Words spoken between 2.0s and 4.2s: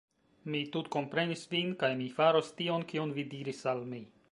mi faros tion kion vi diris al mi